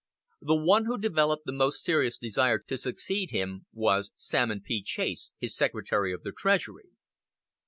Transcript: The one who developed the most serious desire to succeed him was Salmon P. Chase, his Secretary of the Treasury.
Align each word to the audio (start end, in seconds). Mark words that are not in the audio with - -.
The 0.41 0.55
one 0.55 0.85
who 0.85 0.97
developed 0.97 1.45
the 1.45 1.51
most 1.51 1.83
serious 1.83 2.17
desire 2.17 2.57
to 2.57 2.77
succeed 2.79 3.29
him 3.29 3.67
was 3.71 4.09
Salmon 4.15 4.61
P. 4.61 4.81
Chase, 4.81 5.29
his 5.37 5.55
Secretary 5.55 6.11
of 6.11 6.23
the 6.23 6.31
Treasury. 6.31 6.89